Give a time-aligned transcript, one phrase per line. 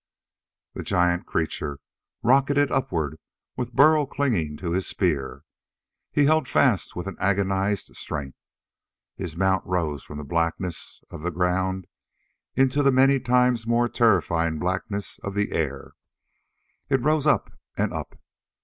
[0.73, 1.77] The giant creature
[2.23, 3.19] rocketed upward
[3.55, 5.43] with Burl clinging to his spear.
[6.11, 8.39] He held fast with an agonized strength.
[9.15, 11.85] His mount rose from the blackness of the ground
[12.55, 15.91] into the many times more terrifying blackness of the air.
[16.89, 18.17] It rose up and up.